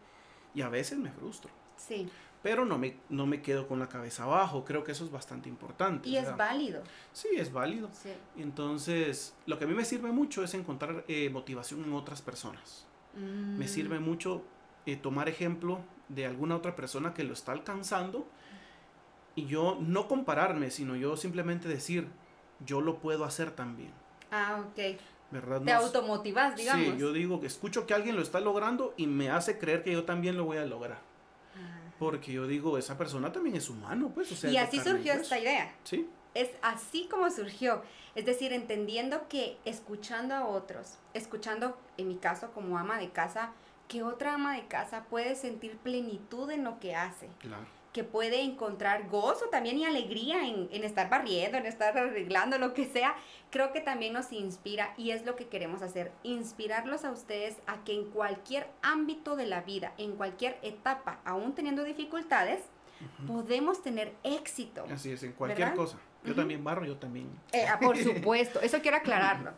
y 0.54 0.62
a 0.62 0.68
veces 0.68 0.98
me 0.98 1.10
frustro. 1.10 1.50
Sí 1.76 2.08
pero 2.44 2.66
no 2.66 2.76
me, 2.76 2.98
no 3.08 3.24
me 3.24 3.40
quedo 3.40 3.66
con 3.66 3.78
la 3.78 3.88
cabeza 3.88 4.24
abajo. 4.24 4.66
Creo 4.66 4.84
que 4.84 4.92
eso 4.92 5.02
es 5.02 5.10
bastante 5.10 5.48
importante. 5.48 6.10
Y 6.10 6.18
es 6.18 6.36
válido. 6.36 6.82
Sí, 7.14 7.28
es 7.38 7.50
válido. 7.50 7.88
Sí. 7.90 8.10
Entonces, 8.36 9.34
lo 9.46 9.58
que 9.58 9.64
a 9.64 9.66
mí 9.66 9.72
me 9.72 9.86
sirve 9.86 10.12
mucho 10.12 10.44
es 10.44 10.52
encontrar 10.52 11.06
eh, 11.08 11.30
motivación 11.30 11.82
en 11.84 11.94
otras 11.94 12.20
personas. 12.20 12.86
Me 13.14 13.66
sirve 13.66 13.98
mm. 13.98 14.02
mucho 14.02 14.42
eh, 14.84 14.96
tomar 14.96 15.30
ejemplo 15.30 15.80
de 16.10 16.26
alguna 16.26 16.56
otra 16.56 16.76
persona 16.76 17.14
que 17.14 17.24
lo 17.24 17.32
está 17.32 17.52
alcanzando 17.52 18.28
y 19.36 19.46
yo 19.46 19.78
no 19.80 20.06
compararme, 20.06 20.70
sino 20.70 20.96
yo 20.96 21.16
simplemente 21.16 21.66
decir, 21.66 22.08
yo 22.66 22.82
lo 22.82 22.98
puedo 22.98 23.24
hacer 23.24 23.52
también. 23.52 23.92
Ah, 24.30 24.62
ok. 24.68 25.00
¿verdad? 25.30 25.62
Te 25.62 25.72
automotivas, 25.72 26.54
digamos. 26.56 26.84
Sí, 26.84 26.94
yo 26.98 27.14
digo 27.14 27.40
que 27.40 27.46
escucho 27.46 27.86
que 27.86 27.94
alguien 27.94 28.16
lo 28.16 28.22
está 28.22 28.40
logrando 28.40 28.92
y 28.98 29.06
me 29.06 29.30
hace 29.30 29.58
creer 29.58 29.82
que 29.82 29.92
yo 29.92 30.04
también 30.04 30.36
lo 30.36 30.44
voy 30.44 30.58
a 30.58 30.66
lograr. 30.66 31.13
Porque 31.98 32.32
yo 32.32 32.46
digo, 32.46 32.76
esa 32.78 32.98
persona 32.98 33.32
también 33.32 33.56
es 33.56 33.70
humano, 33.70 34.10
pues. 34.14 34.32
O 34.32 34.36
sea, 34.36 34.50
y 34.50 34.56
así 34.56 34.80
surgió 34.80 35.12
esta 35.14 35.38
idea. 35.38 35.74
Sí. 35.84 36.08
Es 36.34 36.50
así 36.62 37.06
como 37.10 37.30
surgió. 37.30 37.82
Es 38.14 38.26
decir, 38.26 38.52
entendiendo 38.52 39.28
que 39.28 39.58
escuchando 39.64 40.34
a 40.34 40.46
otros, 40.46 40.98
escuchando, 41.14 41.78
en 41.96 42.08
mi 42.08 42.16
caso, 42.16 42.50
como 42.52 42.78
ama 42.78 42.98
de 42.98 43.10
casa, 43.10 43.52
que 43.88 44.02
otra 44.02 44.34
ama 44.34 44.56
de 44.56 44.66
casa 44.66 45.04
puede 45.04 45.36
sentir 45.36 45.76
plenitud 45.78 46.50
en 46.50 46.64
lo 46.64 46.80
que 46.80 46.94
hace. 46.94 47.28
Claro 47.38 47.66
que 47.94 48.02
puede 48.02 48.42
encontrar 48.42 49.08
gozo 49.08 49.46
también 49.50 49.78
y 49.78 49.84
alegría 49.84 50.48
en, 50.48 50.68
estar 50.84 51.08
barriendo, 51.08 51.58
en 51.58 51.64
estar 51.64 51.96
arreglando, 51.96 52.58
lo 52.58 52.74
que 52.74 52.86
sea, 52.86 53.14
creo 53.52 53.72
que 53.72 53.80
también 53.80 54.12
nos 54.12 54.32
inspira 54.32 54.92
y 54.96 55.12
es 55.12 55.24
lo 55.24 55.36
que 55.36 55.46
queremos 55.46 55.80
hacer, 55.80 56.10
inspirarlos 56.24 57.04
a 57.04 57.12
ustedes 57.12 57.56
a 57.68 57.84
que 57.84 57.94
en 57.94 58.10
cualquier 58.10 58.66
ámbito 58.82 59.36
de 59.36 59.46
la 59.46 59.60
vida, 59.60 59.94
en 59.96 60.16
cualquier 60.16 60.58
etapa, 60.62 61.20
aún 61.24 61.54
teniendo 61.54 61.84
dificultades, 61.84 62.64
podemos 63.28 63.80
tener 63.80 64.12
éxito. 64.24 64.84
Así 64.92 65.12
es, 65.12 65.22
en 65.22 65.32
cualquier 65.32 65.74
cosa. 65.74 65.96
Yo 66.24 66.34
también 66.34 66.64
barro, 66.64 66.84
yo 66.84 66.96
también. 66.96 67.30
Eh, 67.52 67.64
ah, 67.68 67.78
por 67.78 67.96
supuesto, 68.02 68.60
eso 68.60 68.80
quiero 68.82 68.96
aclararlo. 68.96 69.52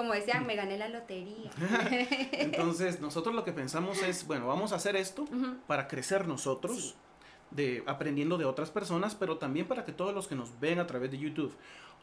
Como 0.00 0.14
decían, 0.14 0.46
me 0.46 0.56
gané 0.56 0.78
la 0.78 0.88
lotería. 0.88 1.50
Entonces, 2.32 3.02
nosotros 3.02 3.34
lo 3.34 3.44
que 3.44 3.52
pensamos 3.52 4.02
es, 4.02 4.26
bueno, 4.26 4.46
vamos 4.46 4.72
a 4.72 4.76
hacer 4.76 4.96
esto 4.96 5.26
para 5.66 5.88
crecer 5.88 6.26
nosotros 6.26 6.96
de 7.50 7.82
aprendiendo 7.86 8.38
de 8.38 8.44
otras 8.44 8.70
personas, 8.70 9.14
pero 9.14 9.38
también 9.38 9.66
para 9.66 9.84
que 9.84 9.92
todos 9.92 10.14
los 10.14 10.28
que 10.28 10.36
nos 10.36 10.58
ven 10.60 10.78
a 10.78 10.86
través 10.86 11.10
de 11.10 11.18
YouTube 11.18 11.52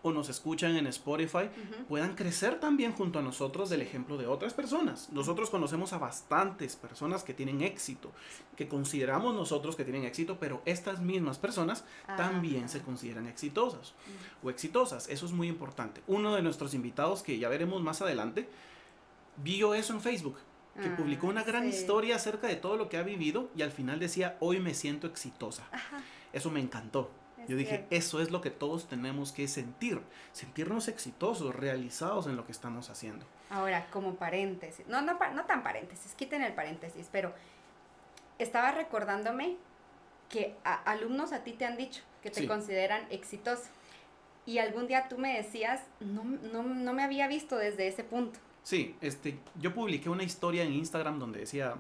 o 0.04 0.12
nos 0.12 0.30
escuchan 0.30 0.76
en 0.76 0.88
Spotify 0.88 1.50
puedan 1.88 2.16
crecer 2.16 2.60
también 2.60 2.94
junto 2.94 3.20
a 3.20 3.22
nosotros 3.22 3.70
del 3.70 3.82
ejemplo 3.82 4.18
de 4.18 4.28
otras 4.28 4.54
personas. 4.54 5.10
Nosotros 5.12 5.50
conocemos 5.50 5.94
a 5.94 5.98
bastantes 5.98 6.76
personas 6.76 7.24
que 7.24 7.34
tienen 7.34 7.62
éxito, 7.62 8.12
que 8.56 8.68
consideramos 8.68 9.34
nosotros 9.34 9.76
que 9.76 9.84
tienen 9.84 10.04
éxito, 10.04 10.38
pero 10.40 10.62
estas 10.66 11.02
mismas 11.02 11.40
personas 11.40 11.84
también 12.16 12.70
se 12.70 12.82
consideran 12.82 13.28
exitosas 13.28 13.94
o 14.44 14.50
exitosas. 14.50 15.10
Eso 15.10 15.26
es 15.26 15.32
muy 15.32 15.48
importante. 15.48 16.02
Uno 16.08 16.36
de 16.36 16.42
nuestros 16.42 16.74
invitados, 16.74 17.24
que 17.24 17.40
ya 17.40 17.50
veremos 17.50 17.82
más 17.82 18.02
adelante, 18.02 18.48
vio 19.44 19.74
eso 19.74 19.94
en 19.94 20.02
Facebook 20.02 20.38
que 20.82 20.90
publicó 20.90 21.28
una 21.28 21.44
gran 21.44 21.68
historia 21.68 22.16
acerca 22.16 22.48
de 22.48 22.56
todo 22.56 22.78
lo 22.78 22.90
que 22.90 22.98
ha 22.98 23.04
vivido 23.04 23.50
y 23.56 23.62
al 23.62 23.72
final 23.72 24.00
decía, 24.00 24.38
hoy 24.40 24.60
me 24.60 24.74
siento 24.74 25.08
exitosa. 25.08 25.64
Eso 26.34 26.52
me 26.52 26.60
encantó. 26.60 27.10
Yo 27.48 27.56
dije, 27.56 27.86
eso 27.92 28.22
es 28.22 28.32
lo 28.32 28.42
que 28.42 28.50
todos 28.50 28.88
tenemos 28.88 29.32
que 29.32 29.48
sentir, 29.48 30.02
sentirnos 30.34 30.88
exitosos, 30.88 31.56
realizados 31.56 32.28
en 32.28 32.36
lo 32.36 32.46
que 32.46 32.52
estamos 32.52 32.90
haciendo. 32.90 33.26
Ahora, 33.50 33.88
como 33.90 34.16
paréntesis, 34.16 34.86
no, 34.88 35.02
no, 35.02 35.18
no 35.34 35.46
tan 35.46 35.64
paréntesis, 35.64 36.14
quiten 36.14 36.42
el 36.42 36.54
paréntesis, 36.54 37.08
pero 37.12 37.34
estaba 38.38 38.72
recordándome 38.72 39.56
que 40.30 40.56
alumnos 40.64 41.32
a 41.32 41.44
ti 41.44 41.54
te 41.54 41.66
han 41.66 41.78
dicho 41.78 42.02
que 42.22 42.30
te 42.32 42.48
consideran 42.48 43.06
exitoso. 43.10 43.70
Y 44.46 44.60
algún 44.60 44.88
día 44.88 45.08
tú 45.10 45.18
me 45.18 45.38
decías, 45.38 45.82
no, 46.00 46.24
no, 46.24 46.64
no 46.64 46.94
me 46.94 47.04
había 47.04 47.28
visto 47.28 47.58
desde 47.58 47.88
ese 47.88 48.04
punto. 48.04 48.40
Sí, 48.68 48.98
este, 49.00 49.40
yo 49.62 49.74
publiqué 49.74 50.10
una 50.10 50.24
historia 50.24 50.62
en 50.66 50.74
Instagram 50.74 51.20
donde 51.20 51.40
decía, 51.40 51.76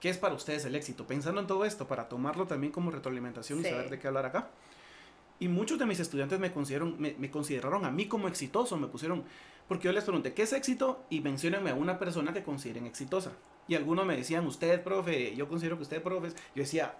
¿qué 0.00 0.08
es 0.08 0.16
para 0.16 0.34
ustedes 0.34 0.64
el 0.64 0.74
éxito? 0.74 1.06
Pensando 1.06 1.42
en 1.42 1.46
todo 1.46 1.66
esto, 1.66 1.86
para 1.86 2.08
tomarlo 2.08 2.46
también 2.46 2.72
como 2.72 2.90
retroalimentación 2.90 3.60
y 3.60 3.64
saber 3.64 3.90
de 3.90 3.98
qué 3.98 4.08
hablar 4.08 4.24
acá. 4.24 4.48
Y 5.40 5.48
muchos 5.48 5.78
de 5.78 5.84
mis 5.84 6.00
estudiantes 6.00 6.40
me, 6.40 6.50
consideraron, 6.50 6.96
me, 6.98 7.30
consideraron 7.30 7.84
a 7.84 7.90
mí 7.90 8.06
como 8.06 8.28
exitoso, 8.28 8.78
me 8.78 8.86
pusieron, 8.86 9.24
porque 9.68 9.88
yo 9.88 9.92
les 9.92 10.04
pregunté, 10.04 10.32
¿qué 10.32 10.44
es 10.44 10.54
éxito? 10.54 11.04
Y 11.10 11.20
menciónenme 11.20 11.68
a 11.68 11.74
una 11.74 11.98
persona 11.98 12.32
que 12.32 12.42
consideren 12.42 12.86
exitosa. 12.86 13.32
Y 13.68 13.74
algunos 13.74 14.06
me 14.06 14.16
decían, 14.16 14.46
usted, 14.46 14.82
profe, 14.82 15.36
yo 15.36 15.48
considero 15.48 15.76
que 15.76 15.82
usted, 15.82 16.02
profe. 16.02 16.28
Yo 16.28 16.62
decía, 16.62 16.94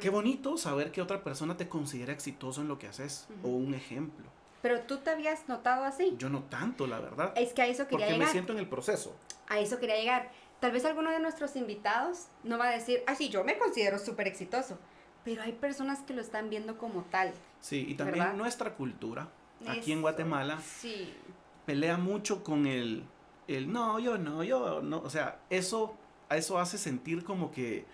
qué 0.00 0.10
bonito 0.10 0.56
saber 0.58 0.92
que 0.92 1.02
otra 1.02 1.24
persona 1.24 1.56
te 1.56 1.68
considera 1.68 2.12
exitoso 2.12 2.60
en 2.60 2.68
lo 2.68 2.78
que 2.78 2.86
haces, 2.86 3.26
o 3.42 3.48
un 3.48 3.74
ejemplo. 3.74 4.26
Pero 4.62 4.80
tú 4.80 4.98
te 4.98 5.10
habías 5.10 5.48
notado 5.48 5.84
así. 5.84 6.14
Yo 6.18 6.28
no 6.28 6.42
tanto, 6.44 6.86
la 6.86 6.98
verdad. 6.98 7.32
Es 7.36 7.52
que 7.52 7.62
a 7.62 7.66
eso 7.66 7.86
quería 7.86 8.06
llegar. 8.06 8.18
Porque 8.18 8.26
me 8.26 8.32
siento 8.32 8.52
en 8.52 8.58
el 8.58 8.68
proceso. 8.68 9.14
A 9.48 9.60
eso 9.60 9.78
quería 9.78 9.96
llegar. 9.96 10.30
Tal 10.60 10.72
vez 10.72 10.84
alguno 10.84 11.10
de 11.10 11.20
nuestros 11.20 11.54
invitados 11.54 12.26
no 12.42 12.58
va 12.58 12.68
a 12.68 12.70
decir, 12.72 13.02
ah, 13.06 13.14
sí, 13.14 13.28
yo 13.28 13.44
me 13.44 13.56
considero 13.58 13.98
súper 13.98 14.26
exitoso. 14.26 14.78
Pero 15.24 15.42
hay 15.42 15.52
personas 15.52 16.00
que 16.00 16.14
lo 16.14 16.20
están 16.20 16.50
viendo 16.50 16.78
como 16.78 17.02
tal. 17.04 17.32
Sí, 17.60 17.86
y 17.88 17.94
también 17.94 18.36
nuestra 18.36 18.74
cultura, 18.74 19.28
aquí 19.66 19.92
en 19.92 20.00
Guatemala, 20.00 20.58
pelea 21.66 21.96
mucho 21.96 22.42
con 22.42 22.66
el, 22.66 23.04
el, 23.46 23.70
no, 23.72 23.98
yo 23.98 24.18
no, 24.18 24.42
yo 24.42 24.80
no. 24.82 24.98
O 25.00 25.10
sea, 25.10 25.40
eso, 25.50 25.96
eso 26.30 26.58
hace 26.58 26.78
sentir 26.78 27.24
como 27.24 27.52
que, 27.52 27.84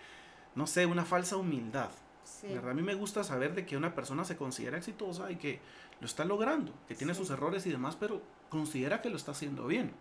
no 0.55 0.65
sé, 0.65 0.85
una 0.85 1.05
falsa 1.05 1.37
humildad. 1.37 1.89
Sí. 2.23 2.47
¿verdad? 2.47 2.71
A 2.71 2.73
mí 2.73 2.81
me 2.81 2.95
gusta 2.95 3.23
saber 3.23 3.53
de 3.53 3.65
que 3.65 3.77
una 3.77 3.93
persona 3.93 4.25
se 4.25 4.35
considera 4.35 4.77
exitosa 4.77 5.29
y 5.29 5.35
que 5.35 5.59
lo 5.99 6.05
está 6.05 6.25
logrando, 6.25 6.73
que 6.87 6.95
tiene 6.95 7.13
sus 7.13 7.29
errores 7.29 7.65
y 7.65 7.71
demás, 7.71 7.95
pero 7.99 8.21
considera 8.49 9.01
que 9.01 9.09
lo 9.09 9.17
está 9.17 9.31
haciendo 9.31 9.67
bien. 9.67 9.91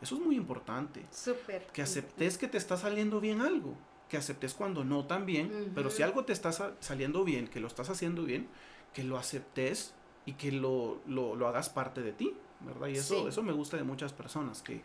Eso 0.00 0.16
es 0.16 0.20
muy 0.20 0.36
importante. 0.36 1.04
Súper. 1.10 1.66
Que 1.68 1.82
aceptes 1.82 2.38
que 2.38 2.48
te 2.48 2.58
está 2.58 2.76
saliendo 2.76 3.20
bien 3.20 3.40
algo, 3.40 3.74
que 4.08 4.16
aceptes 4.16 4.54
cuando 4.54 4.84
no 4.84 5.06
también, 5.06 5.72
pero 5.74 5.90
si 5.90 6.02
algo 6.02 6.24
te 6.24 6.32
está 6.32 6.52
saliendo 6.80 7.24
bien, 7.24 7.48
que 7.48 7.60
lo 7.60 7.66
estás 7.66 7.90
haciendo 7.90 8.24
bien, 8.24 8.48
que 8.92 9.04
lo 9.04 9.18
aceptes 9.18 9.94
y 10.24 10.32
que 10.32 10.52
lo, 10.52 11.00
lo, 11.06 11.46
hagas 11.46 11.68
parte 11.68 12.02
de 12.02 12.12
ti, 12.12 12.34
¿verdad? 12.60 12.88
Y 12.88 12.96
eso, 12.96 13.28
eso 13.28 13.42
me 13.42 13.52
gusta 13.52 13.76
de 13.76 13.84
muchas 13.84 14.12
personas, 14.12 14.62
que, 14.62 14.82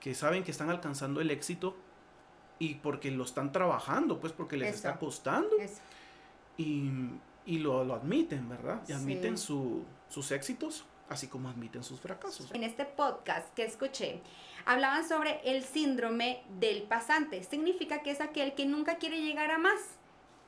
que 0.00 0.14
saben 0.14 0.44
que 0.44 0.50
están 0.50 0.70
alcanzando 0.70 1.20
el 1.20 1.30
éxito 1.30 1.76
y 2.58 2.74
porque 2.74 3.10
lo 3.10 3.24
están 3.24 3.52
trabajando, 3.52 4.20
pues 4.20 4.32
porque 4.32 4.56
les 4.56 4.74
está 4.76 4.98
costando. 4.98 5.56
Y 6.56 6.90
y 7.46 7.58
lo, 7.58 7.84
lo 7.84 7.94
admiten, 7.94 8.48
¿verdad? 8.48 8.82
Y 8.88 8.92
admiten 8.92 9.38
su, 9.38 9.84
sus 10.08 10.30
éxitos, 10.30 10.84
así 11.08 11.26
como 11.26 11.48
admiten 11.48 11.82
sus 11.82 12.00
fracasos. 12.00 12.50
En 12.52 12.64
este 12.64 12.84
podcast 12.84 13.52
que 13.54 13.64
escuché, 13.64 14.20
hablaban 14.64 15.08
sobre 15.08 15.40
el 15.44 15.64
síndrome 15.64 16.42
del 16.58 16.82
pasante. 16.82 17.42
Significa 17.42 18.02
que 18.02 18.10
es 18.10 18.20
aquel 18.20 18.54
que 18.54 18.66
nunca 18.66 18.96
quiere 18.96 19.20
llegar 19.20 19.50
a 19.50 19.58
más. 19.58 19.80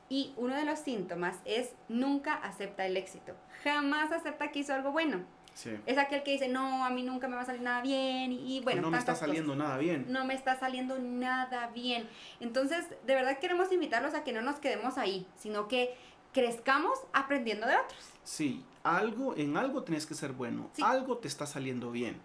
Y 0.09 0.33
uno 0.37 0.55
de 0.55 0.65
los 0.65 0.79
síntomas 0.79 1.39
es 1.45 1.71
nunca 1.89 2.35
acepta 2.35 2.85
el 2.85 2.97
éxito. 2.97 3.33
Jamás 3.63 4.11
acepta 4.11 4.51
que 4.51 4.59
hizo 4.59 4.73
algo 4.73 4.91
bueno. 4.91 5.25
Sí. 5.53 5.71
Es 5.85 5.97
aquel 5.97 6.23
que 6.23 6.31
dice, 6.31 6.47
no, 6.47 6.83
a 6.83 6.89
mí 6.89 7.03
nunca 7.03 7.27
me 7.27 7.35
va 7.35 7.41
a 7.41 7.45
salir 7.45 7.61
nada 7.61 7.81
bien. 7.81 8.31
Y, 8.31 8.59
bueno, 8.61 8.81
no 8.81 8.91
me 8.91 8.97
está 8.97 9.15
saliendo 9.15 9.55
nada 9.55 9.77
bien. 9.77 10.05
No 10.09 10.25
me 10.25 10.33
está 10.33 10.59
saliendo 10.59 10.97
nada 10.99 11.67
bien. 11.67 12.07
Entonces, 12.39 12.85
de 13.05 13.15
verdad 13.15 13.37
queremos 13.39 13.71
invitarlos 13.71 14.13
a 14.13 14.23
que 14.23 14.33
no 14.33 14.41
nos 14.41 14.55
quedemos 14.55 14.97
ahí, 14.97 15.27
sino 15.35 15.67
que 15.67 15.95
crezcamos 16.33 16.99
aprendiendo 17.13 17.67
de 17.67 17.75
otros. 17.77 17.99
Sí, 18.23 18.63
algo, 18.83 19.35
en 19.37 19.57
algo 19.57 19.83
tienes 19.83 20.05
que 20.05 20.13
ser 20.13 20.33
bueno, 20.33 20.69
algo 20.81 21.17
te 21.17 21.27
está 21.27 21.45
saliendo 21.45 21.91
bien 21.91 22.19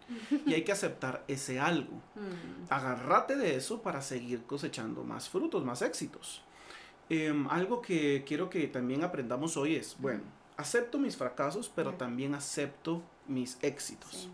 y 0.46 0.54
hay 0.54 0.62
que 0.62 0.72
aceptar 0.72 1.24
ese 1.28 1.60
algo. 1.60 1.94
Mm. 2.14 2.72
Agárrate 2.72 3.36
de 3.36 3.56
eso 3.56 3.82
para 3.82 4.00
seguir 4.02 4.44
cosechando 4.44 5.04
más 5.04 5.28
frutos, 5.28 5.64
más 5.64 5.82
éxitos. 5.82 6.42
Em, 7.08 7.48
algo 7.48 7.80
que 7.80 8.24
quiero 8.26 8.50
que 8.50 8.66
también 8.68 9.02
aprendamos 9.02 9.56
hoy 9.56 9.76
es, 9.76 9.96
bueno, 9.98 10.22
acepto 10.56 10.98
mis 10.98 11.16
fracasos, 11.16 11.70
pero 11.74 11.94
también 11.94 12.34
acepto 12.34 13.02
mis 13.26 13.58
éxitos. 13.62 14.28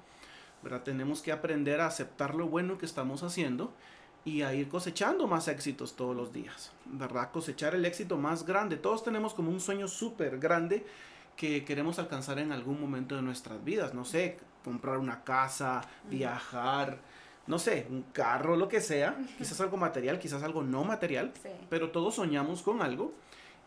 ¿verdad? 0.63 0.83
Tenemos 0.83 1.21
que 1.21 1.31
aprender 1.31 1.81
a 1.81 1.87
aceptar 1.87 2.35
lo 2.35 2.49
bueno 2.49 2.79
que 2.79 2.87
estamos 2.87 3.23
haciendo 3.23 3.73
y 4.25 4.43
a 4.43 4.55
ir 4.55 4.69
cosechando 4.69 5.27
más 5.27 5.49
éxitos 5.49 5.95
todos 5.97 6.17
los 6.17 6.33
días, 6.33 6.73
¿verdad? 6.87 7.31
Cosechar 7.31 7.75
el 7.75 7.85
éxito 7.85 8.17
más 8.17 8.47
grande. 8.47 8.77
Todos 8.77 9.05
tenemos 9.05 9.35
como 9.35 9.51
un 9.51 9.61
sueño 9.61 9.87
súper 9.87 10.39
grande 10.39 10.85
que 11.37 11.65
queremos 11.65 11.99
alcanzar 11.99 12.39
en 12.39 12.53
algún 12.53 12.81
momento 12.81 13.17
de 13.17 13.23
nuestras 13.23 13.63
vidas. 13.63 13.93
No 13.93 14.05
sé, 14.05 14.39
comprar 14.65 14.99
una 14.99 15.25
casa, 15.25 15.83
viajar, 16.09 16.99
no 17.47 17.59
sé, 17.59 17.87
un 17.91 18.03
carro, 18.13 18.57
lo 18.57 18.69
que 18.69 18.81
sea. 18.81 19.17
Quizás 19.37 19.61
algo 19.61 19.77
material, 19.77 20.19
quizás 20.19 20.43
algo 20.43 20.63
no 20.63 20.85
material. 20.85 21.33
Pero 21.69 21.91
todos 21.91 22.15
soñamos 22.15 22.63
con 22.63 22.81
algo. 22.81 23.13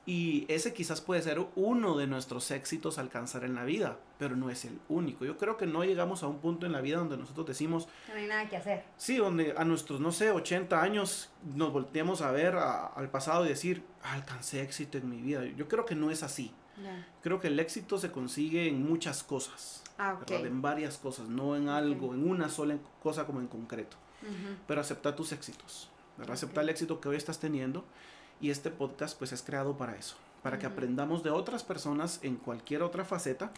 Y 0.08 0.46
ese 0.48 0.74
quizás 0.74 1.02
puede 1.02 1.22
ser 1.22 1.46
uno 1.58 1.98
de 1.98 2.08
nuestros 2.08 2.50
éxitos 2.52 2.98
alcanzar 2.98 3.44
en 3.44 3.56
la 3.56 3.66
vida, 3.66 4.00
pero 4.18 4.38
no 4.38 4.50
es 4.50 4.64
el 4.64 4.80
único. 4.88 5.26
Yo 5.26 5.38
creo 5.38 5.58
que 5.58 5.66
no 5.66 5.84
llegamos 5.84 6.24
a 6.24 6.28
un 6.28 6.40
punto 6.40 6.66
en 6.66 6.72
la 6.72 6.80
vida 6.80 6.96
donde 6.96 7.18
nosotros 7.18 7.46
decimos... 7.46 7.90
No 8.08 8.16
hay 8.16 8.26
nada 8.26 8.48
que 8.48 8.56
hacer. 8.56 8.86
Sí, 8.96 9.18
donde 9.18 9.54
a 9.58 9.66
nuestros, 9.66 10.00
no 10.00 10.14
sé, 10.14 10.32
80 10.32 10.82
años 10.82 11.30
nos 11.54 11.74
volteemos 11.74 12.22
a 12.22 12.32
ver 12.32 12.56
al 12.56 13.10
pasado 13.12 13.46
y 13.46 13.50
decir, 13.50 13.84
alcancé 14.02 14.62
éxito 14.62 14.98
en 14.98 15.10
mi 15.10 15.22
vida. 15.22 15.44
Yo 15.44 15.68
creo 15.68 15.86
que 15.86 15.96
no 15.96 16.10
es 16.10 16.24
así. 16.24 16.54
Creo 17.22 17.42
que 17.42 17.48
el 17.48 17.60
éxito 17.60 17.98
se 17.98 18.10
consigue 18.10 18.70
en 18.70 18.88
muchas 18.88 19.24
cosas, 19.24 19.84
ah, 19.98 20.18
en 20.30 20.62
varias 20.62 20.98
cosas, 20.98 21.28
no 21.28 21.58
en 21.58 21.68
algo, 21.68 22.14
en 22.14 22.30
una 22.30 22.48
sola 22.48 22.78
cosa 23.04 23.26
como 23.26 23.42
en 23.42 23.48
concreto. 23.48 23.98
Pero 24.68 24.80
acepta 24.80 25.16
tus 25.16 25.34
éxitos, 25.34 25.90
¿verdad? 26.18 26.36
acepta 26.36 26.62
el 26.62 26.70
éxito 26.70 27.02
que 27.02 27.10
hoy 27.10 27.18
estás 27.18 27.40
teniendo 27.40 27.84
y 28.40 28.52
este 28.52 28.70
podcast 28.70 29.18
pues 29.18 29.32
es 29.32 29.42
creado 29.42 29.78
para 29.78 29.96
eso, 29.96 30.16
para 30.44 30.60
que 30.60 30.66
aprendamos 30.66 31.24
de 31.24 31.30
otras 31.30 31.64
personas 31.64 32.20
en 32.24 32.36
cualquier 32.36 32.84
otra 32.84 33.06
faceta 33.06 33.52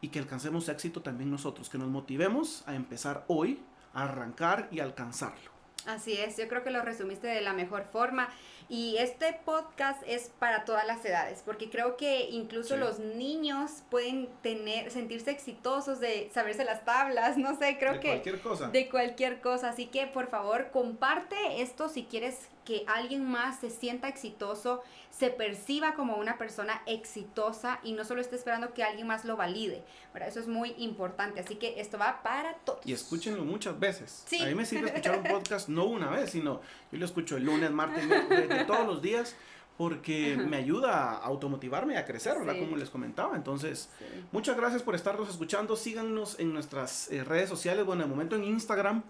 y 0.00 0.08
que 0.08 0.18
alcancemos 0.18 0.68
éxito 0.68 1.02
también 1.02 1.30
nosotros, 1.30 1.68
que 1.68 1.78
nos 1.78 1.88
motivemos 1.88 2.62
a 2.66 2.74
empezar 2.74 3.24
hoy, 3.28 3.60
a 3.94 4.04
arrancar 4.04 4.68
y 4.70 4.80
alcanzarlo. 4.80 5.58
Así 5.86 6.12
es, 6.12 6.36
yo 6.36 6.48
creo 6.48 6.62
que 6.62 6.70
lo 6.70 6.82
resumiste 6.82 7.26
de 7.26 7.40
la 7.40 7.52
mejor 7.52 7.84
forma. 7.84 8.28
Y 8.68 8.98
este 8.98 9.40
podcast 9.46 10.02
es 10.06 10.30
para 10.38 10.66
todas 10.66 10.86
las 10.86 11.02
edades, 11.02 11.42
porque 11.42 11.70
creo 11.70 11.96
que 11.96 12.28
incluso 12.28 12.76
los 12.76 12.98
niños 12.98 13.82
pueden 13.90 14.28
tener, 14.42 14.90
sentirse 14.90 15.30
exitosos 15.30 16.00
de 16.00 16.30
saberse 16.34 16.66
las 16.66 16.84
tablas, 16.84 17.38
no 17.38 17.56
sé, 17.56 17.78
creo 17.78 17.98
que... 18.00 18.08
De 18.08 18.14
cualquier 18.14 18.40
cosa. 18.42 18.68
De 18.68 18.88
cualquier 18.90 19.40
cosa. 19.40 19.70
Así 19.70 19.86
que 19.86 20.06
por 20.06 20.28
favor, 20.28 20.70
comparte 20.70 21.62
esto 21.62 21.88
si 21.88 22.04
quieres 22.04 22.48
que 22.68 22.84
alguien 22.86 23.24
más 23.24 23.60
se 23.60 23.70
sienta 23.70 24.08
exitoso, 24.08 24.82
se 25.08 25.30
perciba 25.30 25.94
como 25.94 26.16
una 26.16 26.36
persona 26.36 26.82
exitosa 26.84 27.80
y 27.82 27.92
no 27.94 28.04
solo 28.04 28.20
esté 28.20 28.36
esperando 28.36 28.74
que 28.74 28.84
alguien 28.84 29.06
más 29.06 29.24
lo 29.24 29.38
valide. 29.38 29.82
Eso 30.26 30.38
es 30.38 30.48
muy 30.48 30.74
importante. 30.76 31.40
Así 31.40 31.54
que 31.54 31.80
esto 31.80 31.96
va 31.96 32.22
para 32.22 32.56
todos. 32.56 32.80
Y 32.84 32.92
escúchenlo 32.92 33.42
muchas 33.42 33.80
veces. 33.80 34.26
A 34.38 34.44
mí 34.44 34.54
me 34.54 34.66
sirve 34.66 34.88
escuchar 34.88 35.16
un 35.16 35.24
podcast 35.24 35.70
no 35.70 35.86
una 35.86 36.10
vez, 36.10 36.28
sino 36.28 36.60
yo 36.92 36.98
lo 36.98 37.06
escucho 37.06 37.38
el 37.38 37.44
lunes, 37.44 37.70
martes, 37.70 38.06
de, 38.06 38.64
todos 38.66 38.86
los 38.86 39.00
días 39.00 39.34
porque 39.78 40.36
me 40.36 40.58
ayuda 40.58 41.12
a 41.12 41.16
automotivarme 41.18 41.96
a 41.96 42.04
crecer, 42.04 42.36
¿verdad? 42.36 42.58
Como 42.58 42.76
les 42.76 42.90
comentaba. 42.90 43.34
Entonces, 43.34 43.88
muchas 44.30 44.58
gracias 44.58 44.82
por 44.82 44.94
estarnos 44.94 45.30
escuchando. 45.30 45.74
Síganos 45.74 46.38
en 46.38 46.52
nuestras 46.52 47.10
eh, 47.10 47.24
redes 47.24 47.48
sociales, 47.48 47.86
bueno, 47.86 48.02
de 48.02 48.08
momento 48.08 48.36
en 48.36 48.44
Instagram 48.44 49.04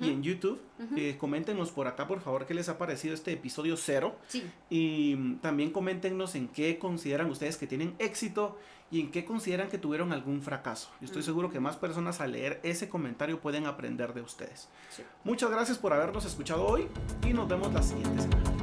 y 0.00 0.08
en 0.10 0.22
YouTube. 0.22 0.60
Uh 0.78 1.18
coméntenos 1.18 1.70
por 1.70 1.86
acá, 1.86 2.06
por 2.06 2.20
favor, 2.20 2.46
qué 2.46 2.54
les 2.54 2.68
ha 2.68 2.78
parecido 2.78 3.14
este 3.14 3.32
episodio 3.32 3.76
cero. 3.76 4.16
Sí. 4.28 4.44
Y 4.70 5.14
mm, 5.16 5.36
también 5.38 5.70
coméntenos 5.70 6.34
en 6.34 6.48
qué 6.48 6.78
consideran 6.78 7.30
ustedes 7.30 7.56
que 7.56 7.66
tienen 7.66 7.94
éxito 7.98 8.58
y 8.90 9.00
en 9.00 9.10
qué 9.10 9.24
consideran 9.24 9.68
que 9.68 9.78
tuvieron 9.78 10.12
algún 10.12 10.42
fracaso. 10.42 10.90
Yo 11.00 11.06
estoy 11.06 11.22
seguro 11.22 11.50
que 11.50 11.60
más 11.60 11.76
personas 11.76 12.20
al 12.20 12.32
leer 12.32 12.60
ese 12.62 12.88
comentario 12.88 13.40
pueden 13.40 13.66
aprender 13.66 14.12
de 14.12 14.20
ustedes. 14.20 14.68
Muchas 15.24 15.50
gracias 15.50 15.78
por 15.78 15.92
habernos 15.92 16.24
escuchado 16.26 16.66
hoy 16.66 16.86
y 17.26 17.32
nos 17.32 17.48
vemos 17.48 17.72
la 17.72 17.82
siguiente 17.82 18.22
semana. 18.22 18.61